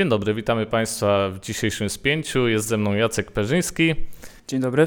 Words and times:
Dzień 0.00 0.08
dobry, 0.08 0.34
witamy 0.34 0.66
Państwa 0.66 1.28
w 1.28 1.40
dzisiejszym 1.40 1.90
spięciu. 1.90 2.48
Jest 2.48 2.68
ze 2.68 2.76
mną 2.76 2.94
Jacek 2.94 3.32
Perzyński. 3.32 3.94
Dzień 4.48 4.60
dobry. 4.60 4.86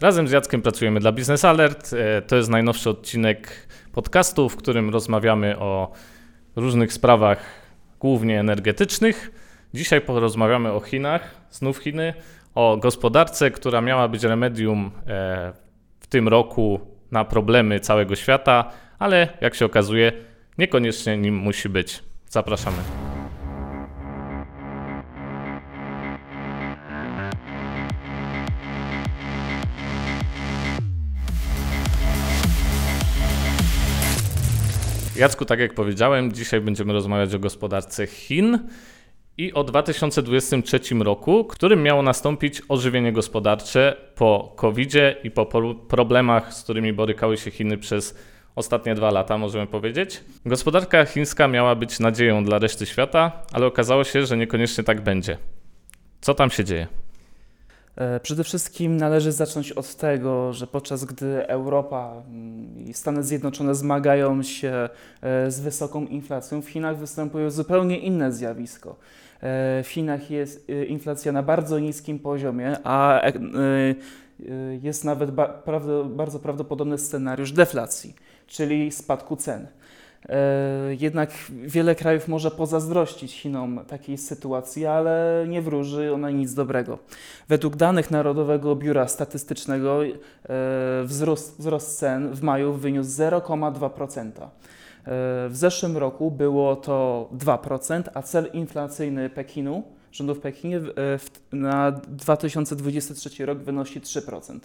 Razem 0.00 0.28
z 0.28 0.30
Jackiem 0.30 0.62
pracujemy 0.62 1.00
dla 1.00 1.12
Business 1.12 1.44
Alert. 1.44 1.92
E, 1.92 2.22
to 2.22 2.36
jest 2.36 2.48
najnowszy 2.48 2.90
odcinek 2.90 3.68
podcastu, 3.92 4.48
w 4.48 4.56
którym 4.56 4.90
rozmawiamy 4.90 5.58
o 5.58 5.92
różnych 6.56 6.92
sprawach, 6.92 7.44
głównie 8.00 8.40
energetycznych. 8.40 9.30
Dzisiaj 9.74 10.00
porozmawiamy 10.00 10.72
o 10.72 10.80
Chinach, 10.80 11.34
znów 11.50 11.78
Chiny, 11.78 12.14
o 12.54 12.76
gospodarce, 12.76 13.50
która 13.50 13.80
miała 13.80 14.08
być 14.08 14.22
remedium 14.22 14.90
e, 15.06 15.52
w 16.00 16.06
tym 16.06 16.28
roku 16.28 16.80
na 17.10 17.24
problemy 17.24 17.80
całego 17.80 18.16
świata, 18.16 18.70
ale 18.98 19.28
jak 19.40 19.54
się 19.54 19.64
okazuje, 19.64 20.12
niekoniecznie 20.58 21.16
nim 21.16 21.34
musi 21.34 21.68
być. 21.68 22.02
Zapraszamy. 22.30 23.07
Jacku, 35.18 35.44
tak 35.44 35.58
jak 35.58 35.74
powiedziałem, 35.74 36.32
dzisiaj 36.32 36.60
będziemy 36.60 36.92
rozmawiać 36.92 37.34
o 37.34 37.38
gospodarce 37.38 38.06
Chin 38.06 38.58
i 39.38 39.52
o 39.52 39.64
2023 39.64 40.80
roku, 41.00 41.44
którym 41.44 41.82
miało 41.82 42.02
nastąpić 42.02 42.62
ożywienie 42.68 43.12
gospodarcze 43.12 43.96
po 44.14 44.54
covid 44.56 44.92
i 45.24 45.30
po 45.30 45.46
problemach, 45.88 46.54
z 46.54 46.62
którymi 46.62 46.92
borykały 46.92 47.36
się 47.36 47.50
Chiny 47.50 47.78
przez 47.78 48.18
ostatnie 48.56 48.94
dwa 48.94 49.10
lata, 49.10 49.38
możemy 49.38 49.66
powiedzieć. 49.66 50.20
Gospodarka 50.46 51.04
chińska 51.04 51.48
miała 51.48 51.74
być 51.74 52.00
nadzieją 52.00 52.44
dla 52.44 52.58
reszty 52.58 52.86
świata, 52.86 53.42
ale 53.52 53.66
okazało 53.66 54.04
się, 54.04 54.26
że 54.26 54.36
niekoniecznie 54.36 54.84
tak 54.84 55.00
będzie. 55.00 55.38
Co 56.20 56.34
tam 56.34 56.50
się 56.50 56.64
dzieje? 56.64 56.86
E, 57.96 58.20
przede 58.20 58.44
wszystkim 58.44 58.96
należy 58.96 59.32
zacząć 59.32 59.72
od 59.72 59.94
tego, 59.94 60.52
że 60.52 60.66
podczas 60.66 61.04
gdy 61.04 61.46
Europa 61.46 62.22
mm, 62.28 62.86
i 62.86 62.94
Stany 62.94 63.22
Zjednoczone 63.22 63.74
zmagają 63.74 64.42
się 64.42 64.88
e, 65.22 65.50
z 65.50 65.60
wysoką 65.60 66.06
inflacją, 66.06 66.62
w 66.62 66.68
Chinach 66.68 66.96
występuje 66.96 67.50
zupełnie 67.50 67.98
inne 67.98 68.32
zjawisko. 68.32 68.96
E, 69.40 69.82
w 69.82 69.88
Chinach 69.88 70.30
jest 70.30 70.68
inflacja 70.88 71.32
na 71.32 71.42
bardzo 71.42 71.78
niskim 71.78 72.18
poziomie, 72.18 72.76
a 72.84 73.22
jest 74.82 75.04
nawet 75.04 75.30
bardzo 76.06 76.38
prawdopodobny 76.38 76.98
scenariusz 76.98 77.52
deflacji, 77.52 78.14
czyli 78.46 78.92
spadku 78.92 79.36
cen. 79.36 79.66
E, 80.28 80.94
jednak 81.00 81.30
wiele 81.50 81.94
krajów 81.94 82.28
może 82.28 82.50
pozazdrościć 82.50 83.32
Chinom 83.34 83.80
takiej 83.88 84.18
sytuacji, 84.18 84.86
ale 84.86 85.44
nie 85.48 85.62
wróży 85.62 86.12
ona 86.14 86.30
nic 86.30 86.54
dobrego. 86.54 86.98
Według 87.48 87.76
danych 87.76 88.10
Narodowego 88.10 88.76
Biura 88.76 89.08
Statystycznego 89.08 90.04
e, 90.04 90.10
wzrost, 91.04 91.58
wzrost 91.58 91.98
cen 91.98 92.34
w 92.34 92.42
maju 92.42 92.72
wyniósł 92.72 93.10
0,2%. 93.10 94.26
E, 94.28 94.48
w 95.48 95.56
zeszłym 95.56 95.96
roku 95.96 96.30
było 96.30 96.76
to 96.76 97.28
2%, 97.38 98.02
a 98.14 98.22
cel 98.22 98.50
inflacyjny 98.52 99.30
Pekinu, 99.30 99.82
rządu 100.12 100.34
w 100.34 100.40
Pekinie 100.40 100.80
na 101.52 101.92
2023 101.92 103.46
rok 103.46 103.58
wynosi 103.58 104.00
3%. 104.00 104.58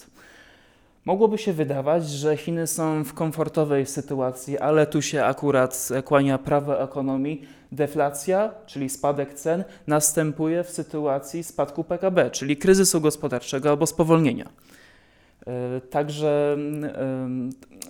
Mogłoby 1.05 1.37
się 1.37 1.53
wydawać, 1.53 2.09
że 2.09 2.37
Chiny 2.37 2.67
są 2.67 3.03
w 3.03 3.13
komfortowej 3.13 3.85
sytuacji, 3.85 4.57
ale 4.57 4.87
tu 4.87 5.01
się 5.01 5.25
akurat 5.25 5.89
kłania 6.05 6.37
prawo 6.37 6.81
ekonomii. 6.83 7.41
Deflacja, 7.71 8.51
czyli 8.65 8.89
spadek 8.89 9.33
cen, 9.33 9.63
następuje 9.87 10.63
w 10.63 10.69
sytuacji 10.69 11.43
spadku 11.43 11.83
PKB, 11.83 12.31
czyli 12.31 12.57
kryzysu 12.57 13.01
gospodarczego 13.01 13.69
albo 13.69 13.87
spowolnienia. 13.87 14.49
E, 15.47 15.81
także, 15.81 16.57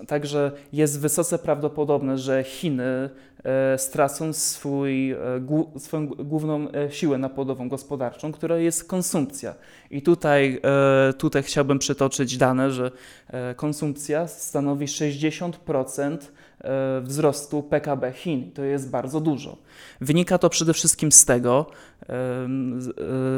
także 0.07 0.51
jest 0.73 1.00
wysoce 1.00 1.39
prawdopodobne, 1.39 2.17
że 2.17 2.44
Chiny 2.44 3.09
e, 3.44 3.78
stracą 3.78 4.33
swój, 4.33 5.11
e, 5.11 5.17
swoją 5.78 6.07
główną 6.07 6.67
siłę 6.89 7.17
napłodową 7.17 7.69
gospodarczą, 7.69 8.31
która 8.31 8.57
jest 8.57 8.88
konsumpcja. 8.88 9.55
I 9.91 10.01
tutaj, 10.01 10.61
tutaj 11.17 11.44
chciałbym 11.44 11.79
przytoczyć 11.79 12.38
dane, 12.38 12.72
że 12.72 12.91
konsumpcja 13.55 14.28
stanowi 14.28 14.85
60% 14.85 16.17
wzrostu 17.01 17.63
PKB 17.63 18.11
Chin. 18.11 18.51
To 18.51 18.63
jest 18.63 18.89
bardzo 18.89 19.22
dużo. 19.22 19.57
Wynika 20.01 20.38
to 20.38 20.49
przede 20.49 20.73
wszystkim 20.73 21.11
z 21.11 21.25
tego, 21.25 21.66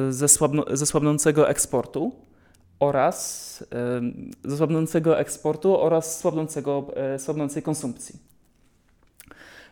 ze, 0.10 0.28
słabno, 0.28 0.66
ze 0.72 0.86
słabnącego 0.86 1.50
eksportu, 1.50 2.12
oraz 2.80 3.64
ze 4.44 4.58
słabnącego 4.58 5.20
eksportu 5.20 5.82
oraz 5.82 6.20
słabnącego, 6.20 6.88
e, 6.96 7.20
słabnącej 7.20 7.64
konsumpcji. 7.64 8.35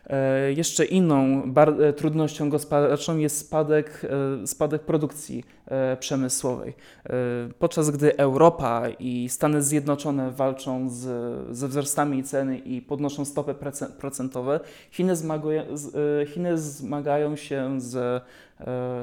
E, 0.06 0.52
jeszcze 0.52 0.84
inną 0.84 1.42
e, 1.56 1.92
trudnością 1.92 2.50
gospodarczą 2.50 3.18
jest 3.18 3.38
spadek, 3.38 4.06
spadek 4.46 4.82
produkcji 4.82 5.44
przemysłowej. 6.00 6.74
Podczas 7.58 7.90
gdy 7.90 8.16
Europa 8.16 8.88
i 8.98 9.28
Stany 9.28 9.62
Zjednoczone 9.62 10.30
walczą 10.30 10.90
z, 10.90 11.56
ze 11.56 11.68
wzrostami 11.68 12.22
ceny 12.22 12.58
i 12.58 12.82
podnoszą 12.82 13.24
stopy 13.24 13.54
procentowe, 13.98 14.60
Chiny, 14.90 15.14
Chiny 16.26 16.58
zmagają 16.58 17.36
się 17.36 17.80
z 17.80 18.24
E, 18.60 19.02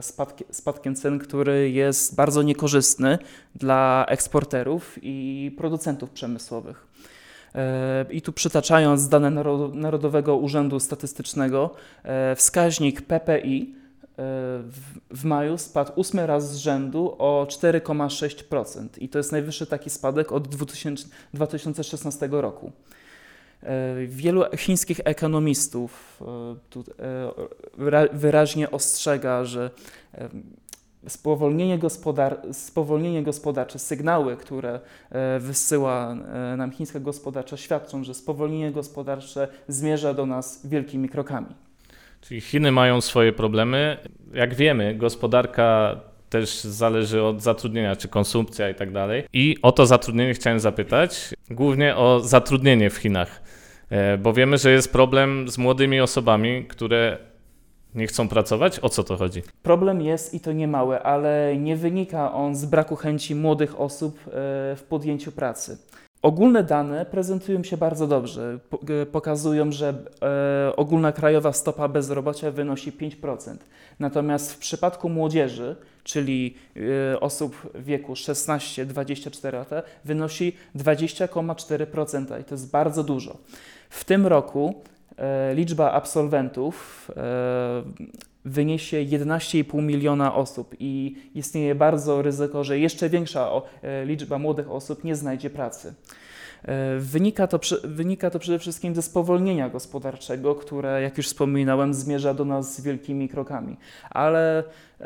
spadkiem 0.51 0.95
cen, 0.95 1.19
który 1.19 1.71
jest 1.71 2.15
bardzo 2.15 2.41
niekorzystny 2.41 3.17
dla 3.55 4.05
eksporterów 4.07 4.99
i 5.01 5.51
producentów 5.57 6.09
przemysłowych. 6.09 6.87
E, 7.55 8.05
I 8.09 8.21
tu 8.21 8.33
przytaczając 8.33 9.07
dane 9.07 9.29
Narodowego 9.73 10.37
Urzędu 10.37 10.79
Statystycznego, 10.79 11.69
e, 12.03 12.35
wskaźnik 12.35 13.01
PPI 13.01 13.81
w 15.11 15.23
maju 15.23 15.57
spadł 15.57 15.91
ósmy 15.95 16.27
raz 16.27 16.51
z 16.51 16.55
rzędu 16.55 17.15
o 17.17 17.47
4,6% 17.49 18.87
i 18.97 19.09
to 19.09 19.17
jest 19.17 19.31
najwyższy 19.31 19.65
taki 19.65 19.89
spadek 19.89 20.31
od 20.31 20.47
2016 20.47 22.27
roku. 22.31 22.71
E, 23.63 24.07
wielu 24.07 24.43
chińskich 24.57 25.01
ekonomistów 25.03 26.21
e, 26.99 27.85
e, 27.97 28.09
wyraźnie 28.13 28.71
ostrzega, 28.71 29.45
że 29.45 29.71
spowolnienie, 31.07 31.79
gospodar 31.79 32.37
spowolnienie 32.51 33.23
gospodarcze, 33.23 33.79
sygnały, 33.79 34.37
które 34.37 34.79
wysyła 35.39 36.15
nam 36.57 36.71
chińska 36.71 36.99
gospodarcza, 36.99 37.57
świadczą, 37.57 38.03
że 38.03 38.13
spowolnienie 38.13 38.71
gospodarcze 38.71 39.47
zmierza 39.67 40.13
do 40.13 40.25
nas 40.25 40.67
wielkimi 40.67 41.09
krokami. 41.09 41.47
Czyli 42.21 42.41
Chiny 42.41 42.71
mają 42.71 43.01
swoje 43.01 43.33
problemy. 43.33 43.97
Jak 44.33 44.55
wiemy, 44.55 44.95
gospodarka 44.95 45.99
też 46.29 46.61
zależy 46.61 47.23
od 47.23 47.41
zatrudnienia, 47.41 47.95
czy 47.95 48.07
konsumpcja 48.07 48.69
i 48.69 48.75
tak 48.75 48.91
dalej. 48.91 49.23
I 49.33 49.57
o 49.61 49.71
to 49.71 49.85
zatrudnienie 49.85 50.33
chciałem 50.33 50.59
zapytać, 50.59 51.29
głównie 51.49 51.95
o 51.95 52.19
zatrudnienie 52.19 52.89
w 52.89 52.97
Chinach, 52.97 53.41
e, 53.89 54.17
bo 54.17 54.33
wiemy, 54.33 54.57
że 54.57 54.71
jest 54.71 54.91
problem 54.91 55.49
z 55.49 55.57
młodymi 55.57 56.01
osobami, 56.01 56.65
które 56.65 57.17
nie 57.95 58.07
chcą 58.07 58.27
pracować? 58.27 58.79
O 58.79 58.89
co 58.89 59.03
to 59.03 59.17
chodzi? 59.17 59.41
Problem 59.63 60.01
jest 60.01 60.33
i 60.33 60.39
to 60.39 60.51
nie 60.51 60.67
mały, 60.67 61.01
ale 61.03 61.57
nie 61.57 61.75
wynika 61.75 62.33
on 62.33 62.55
z 62.55 62.65
braku 62.65 62.95
chęci 62.95 63.35
młodych 63.35 63.79
osób 63.79 64.19
e, 64.19 64.31
w 64.75 64.83
podjęciu 64.89 65.31
pracy. 65.31 65.77
Ogólne 66.21 66.63
dane 66.63 67.05
prezentują 67.05 67.63
się 67.63 67.77
bardzo 67.77 68.07
dobrze. 68.07 68.59
E, 69.01 69.05
pokazują, 69.05 69.71
że 69.71 69.93
ogólna 70.75 71.11
krajowa 71.11 71.53
stopa 71.53 71.87
bezrobocia 71.87 72.51
wynosi 72.51 72.91
5%. 72.91 73.55
Natomiast 73.99 74.53
w 74.53 74.57
przypadku 74.57 75.09
młodzieży 75.09 75.75
czyli 76.03 76.55
osób 77.19 77.55
w 77.73 77.83
wieku 77.83 78.13
16-24 78.13 79.53
lata, 79.53 79.83
wynosi 80.05 80.55
20,4% 80.75 82.41
i 82.41 82.43
to 82.43 82.55
jest 82.55 82.71
bardzo 82.71 83.03
dużo. 83.03 83.37
W 83.89 84.05
tym 84.05 84.27
roku 84.27 84.73
e, 84.75 85.00
liczba 85.53 85.91
absolwentów 85.91 87.07
e, 87.17 87.83
wyniesie 88.45 88.97
11,5 88.97 89.83
miliona 89.83 90.35
osób 90.35 90.75
i 90.79 91.15
istnieje 91.35 91.75
bardzo 91.75 92.21
ryzyko, 92.21 92.63
że 92.63 92.79
jeszcze 92.79 93.09
większa 93.09 93.51
e, 93.81 94.05
liczba 94.05 94.39
młodych 94.39 94.71
osób 94.71 95.03
nie 95.03 95.15
znajdzie 95.15 95.49
pracy. 95.49 95.93
E, 96.65 96.97
wynika 96.97 97.47
to, 97.47 97.59
wynika 97.83 98.29
to 98.29 98.39
przede 98.39 98.59
wszystkim 98.59 98.95
ze 98.95 99.01
spowolnienia 99.01 99.69
gospodarczego, 99.69 100.55
które, 100.55 101.01
jak 101.01 101.17
już 101.17 101.27
wspominałem, 101.27 101.93
zmierza 101.93 102.33
do 102.33 102.45
nas 102.45 102.75
z 102.75 102.81
wielkimi 102.81 103.29
krokami, 103.29 103.77
ale, 104.09 104.63
e, 105.01 105.03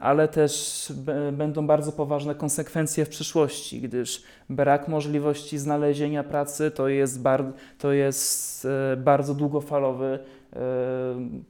ale 0.00 0.28
też 0.28 0.92
będą 1.32 1.66
bardzo 1.66 1.92
poważne 1.92 2.34
konsekwencje 2.34 3.04
w 3.04 3.08
przyszłości, 3.08 3.80
gdyż 3.80 4.22
brak 4.50 4.88
możliwości 4.88 5.58
znalezienia 5.58 6.24
pracy 6.24 6.70
to 6.70 6.88
jest, 6.88 7.22
bar, 7.22 7.44
to 7.78 7.92
jest 7.92 8.64
e, 8.92 8.96
bardzo 8.96 9.34
długofalowy 9.34 10.18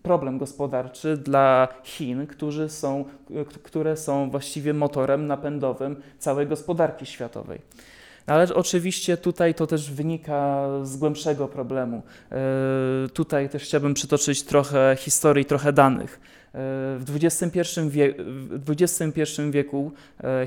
problem 0.03 0.39
gospodarczy 0.39 1.17
dla 1.17 1.69
Chin, 1.83 2.27
którzy 2.27 2.69
są, 2.69 3.05
które 3.63 3.97
są 3.97 4.31
właściwie 4.31 4.75
motorem 4.75 5.27
napędowym 5.27 5.97
całej 6.19 6.47
gospodarki 6.47 7.07
światowej. 7.07 7.61
Ale 8.27 8.55
oczywiście 8.55 9.17
tutaj 9.17 9.55
to 9.55 9.67
też 9.67 9.93
wynika 9.93 10.67
z 10.83 10.97
głębszego 10.97 11.49
problemu. 11.49 12.03
Tutaj 13.15 13.49
też 13.49 13.63
chciałbym 13.63 13.95
przytoczyć 13.95 14.43
trochę 14.43 14.97
historii, 14.99 15.45
trochę 15.45 15.73
danych. 15.73 16.21
W 16.99 17.19
XXI, 17.23 17.61
wie, 17.89 18.15
w 18.51 18.71
XXI 18.71 19.23
wieku 19.51 19.93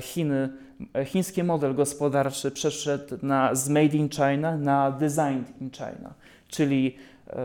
Chiny 0.00 0.48
E, 0.94 1.04
chiński 1.04 1.42
model 1.42 1.74
gospodarczy 1.74 2.50
przeszedł 2.50 3.16
na, 3.22 3.54
z 3.54 3.68
Made 3.68 3.96
in 3.96 4.08
China 4.08 4.56
na 4.56 4.90
Designed 4.90 5.60
in 5.60 5.70
China, 5.70 6.14
czyli 6.48 6.96
e, 7.26 7.36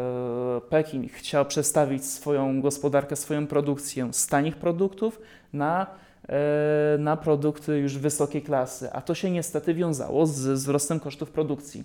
Pekin 0.70 1.10
chciał 1.10 1.46
przestawić 1.46 2.06
swoją 2.06 2.62
gospodarkę, 2.62 3.16
swoją 3.16 3.48
produkcję 3.48 4.14
z 4.14 4.28
tanich 4.28 4.56
produktów 4.56 5.22
na, 5.54 5.84
e, 5.84 5.88
na 7.00 7.18
produkty 7.18 7.78
już 7.78 7.98
wysokiej 7.98 8.42
klasy, 8.42 8.92
a 8.92 9.02
to 9.02 9.16
się 9.16 9.32
niestety 9.32 9.74
wiązało 9.74 10.26
z 10.26 10.48
wzrostem 10.48 11.00
kosztów 11.00 11.32
produkcji. 11.32 11.84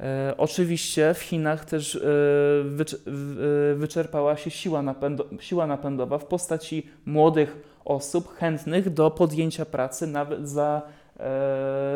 E, 0.00 0.34
oczywiście 0.36 1.14
w 1.14 1.20
Chinach 1.20 1.64
też 1.64 1.96
e, 1.96 2.00
e, 2.00 3.74
wyczerpała 3.74 4.36
się 4.36 4.50
siła, 4.50 4.82
napędo, 4.82 5.26
siła 5.40 5.66
napędowa 5.66 6.18
w 6.18 6.24
postaci 6.24 6.86
młodych 7.06 7.56
osób 7.84 8.36
chętnych 8.36 8.90
do 8.90 9.10
podjęcia 9.10 9.64
pracy 9.64 10.06
nawet 10.06 10.48
za, 10.48 10.82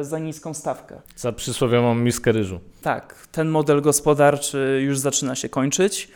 za 0.00 0.18
niską 0.18 0.54
stawkę. 0.54 1.00
Za 1.16 1.32
przysłowiową 1.32 1.94
miskę 1.94 2.32
ryżu. 2.32 2.60
Tak, 2.82 3.14
ten 3.32 3.48
model 3.48 3.82
gospodarczy 3.82 4.82
już 4.84 4.98
zaczyna 4.98 5.34
się 5.34 5.48
kończyć. 5.48 6.08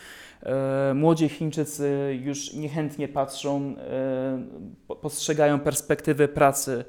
Młodzi 0.94 1.28
Chińczycy 1.28 2.18
już 2.22 2.52
niechętnie 2.54 3.08
patrzą, 3.08 3.74
postrzegają 5.00 5.60
perspektywy 5.60 6.28
pracy 6.28 6.84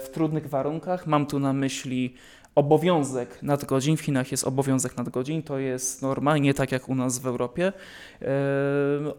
w 0.00 0.08
trudnych 0.12 0.48
warunkach. 0.48 1.06
Mam 1.06 1.26
tu 1.26 1.38
na 1.38 1.52
myśli 1.52 2.14
obowiązek 2.54 3.42
nadgodzin. 3.42 3.96
W 3.96 4.00
Chinach 4.00 4.30
jest 4.30 4.44
obowiązek 4.44 4.96
nadgodzin, 4.96 5.42
to 5.42 5.58
jest 5.58 6.02
norma, 6.02 6.38
nie 6.38 6.54
tak 6.54 6.72
jak 6.72 6.88
u 6.88 6.94
nas 6.94 7.18
w 7.18 7.26
Europie, 7.26 7.72
yy, 8.20 8.28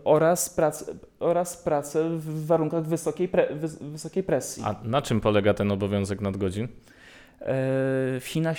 oraz, 0.04 0.50
prac, 0.50 0.92
oraz 1.20 1.58
pracę 1.58 2.10
w 2.10 2.46
warunkach 2.46 2.86
wysokiej, 2.86 3.28
pre, 3.28 3.48
wysokiej 3.82 4.24
presji. 4.24 4.64
A 4.66 4.76
na 4.84 5.02
czym 5.02 5.22
polega 5.22 5.54
ten 5.54 5.72
obowiązek 5.72 6.22
nadgodzin? 6.22 6.64
Yy, 6.64 7.48
w 8.20 8.24
Chinach 8.26 8.58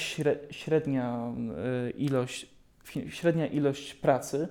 średnia 0.50 1.32
ilość, 1.96 2.55
średnia 3.08 3.46
ilość 3.46 3.94
pracy 3.94 4.48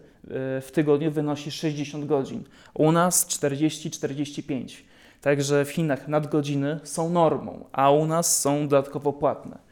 w 0.62 0.70
tygodniu 0.74 1.12
wynosi 1.12 1.52
60 1.52 2.06
godzin, 2.06 2.44
u 2.74 2.92
nas 2.92 3.28
40-45. 3.28 4.74
Także 5.22 5.66
w 5.66 5.70
Chinach 5.70 6.08
nadgodziny 6.08 6.80
są 6.84 7.10
normą, 7.10 7.66
a 7.72 7.92
u 7.92 8.06
nas 8.06 8.42
są 8.42 8.68
dodatkowo 8.68 9.14
płatne 9.14 9.66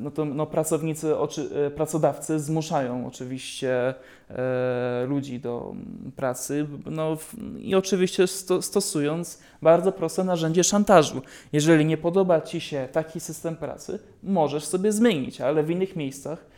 no 0.00 0.10
to 0.10 0.24
no, 0.24 0.46
pracownicy, 0.46 1.18
oczy, 1.18 1.50
e, 1.66 1.70
pracodawcy 1.70 2.40
zmuszają 2.40 3.06
oczywiście 3.06 3.94
e, 4.30 5.06
ludzi 5.08 5.40
do 5.40 5.70
mm, 5.72 6.12
pracy 6.16 6.66
no, 6.86 7.16
i 7.58 7.74
oczywiście 7.74 8.26
sto, 8.26 8.62
stosując 8.62 9.42
bardzo 9.62 9.92
proste 9.92 10.24
narzędzie 10.24 10.64
szantażu. 10.64 11.22
Jeżeli 11.52 11.84
nie 11.84 11.96
podoba 11.96 12.40
Ci 12.40 12.60
się 12.60 12.88
taki 12.92 13.20
system 13.20 13.56
pracy, 13.56 13.98
możesz 14.22 14.64
sobie 14.64 14.92
zmienić, 14.92 15.40
ale 15.40 15.62
w 15.62 15.70
innych 15.70 15.96
miejscach 15.96 16.38
e, 16.38 16.53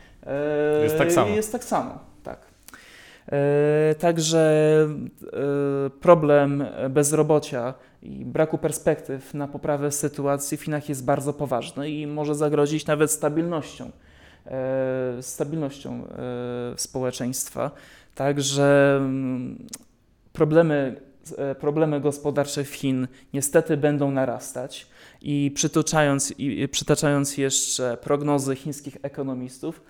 jest 0.82 0.98
tak 0.98 1.12
samo. 1.12 1.30
Jest 1.30 1.52
tak 1.52 1.64
samo 1.64 1.98
tak. 2.26 2.46
E, 3.32 3.94
także 3.98 4.42
e, 5.22 5.90
problem 6.00 6.64
bezrobocia 6.90 7.74
i 8.02 8.24
braku 8.24 8.58
perspektyw 8.58 9.34
na 9.34 9.48
poprawę 9.48 9.92
sytuacji 9.92 10.56
w 10.56 10.62
Chinach 10.62 10.88
jest 10.88 11.04
bardzo 11.04 11.32
poważny 11.32 11.90
i 11.90 12.06
może 12.06 12.34
zagrozić 12.34 12.86
nawet 12.86 13.10
stabilnością, 13.10 13.90
e, 14.46 15.22
stabilnością 15.22 16.06
społeczeństwa. 16.76 17.70
Także 18.14 18.96
mm, 18.96 19.66
problemy, 20.32 21.00
problemy 21.60 22.00
gospodarcze 22.00 22.64
w 22.64 22.74
Chin 22.74 23.08
niestety 23.32 23.76
będą 23.76 24.10
narastać 24.10 24.86
i 25.22 25.52
przytaczając, 25.54 26.34
i 26.38 26.68
przytaczając 26.68 27.38
jeszcze 27.38 27.96
prognozy 27.96 28.56
chińskich 28.56 28.96
ekonomistów, 29.02 29.80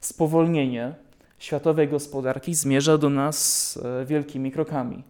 spowolnienie 0.00 0.94
światowej 1.38 1.88
gospodarki 1.88 2.54
zmierza 2.54 2.98
do 2.98 3.10
nas 3.10 3.78
e, 4.02 4.04
wielkimi 4.04 4.52
krokami. 4.52 5.02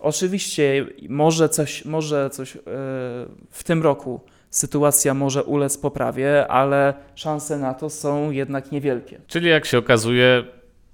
Oczywiście 0.00 0.86
może 1.08 1.48
coś, 1.48 1.84
może 1.84 2.30
coś 2.30 2.56
e, 2.56 2.60
w 3.50 3.64
tym 3.64 3.82
roku 3.82 4.20
sytuacja 4.50 5.14
może 5.14 5.44
ulec 5.44 5.78
poprawie, 5.78 6.48
ale 6.48 6.94
szanse 7.14 7.58
na 7.58 7.74
to 7.74 7.90
są 7.90 8.30
jednak 8.30 8.72
niewielkie. 8.72 9.20
Czyli 9.26 9.48
jak 9.48 9.66
się 9.66 9.78
okazuje, 9.78 10.44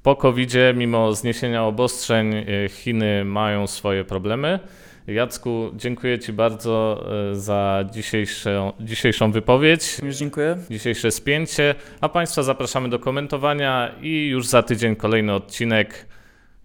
po 0.02 0.16
covid 0.16 0.52
mimo 0.74 1.14
zniesienia 1.14 1.64
obostrzeń, 1.64 2.34
e, 2.34 2.68
Chiny 2.68 3.24
mają 3.24 3.66
swoje 3.66 4.04
problemy. 4.04 4.58
Jacku, 5.06 5.70
dziękuję 5.74 6.18
Ci 6.18 6.32
bardzo 6.32 7.04
e, 7.30 7.34
za 7.34 7.84
dzisiejszą, 7.92 8.72
dzisiejszą 8.80 9.32
wypowiedź. 9.32 9.98
Już 10.02 10.16
dziękuję. 10.16 10.56
Dzisiejsze 10.70 11.10
spięcie. 11.10 11.74
A 12.00 12.08
Państwa 12.08 12.42
zapraszamy 12.42 12.88
do 12.88 12.98
komentowania 12.98 13.94
i 14.02 14.28
już 14.28 14.46
za 14.46 14.62
tydzień 14.62 14.96
kolejny 14.96 15.34
odcinek. 15.34 16.06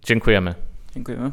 Dziękujemy. 0.04 0.54
Dziękujemy. 0.94 1.30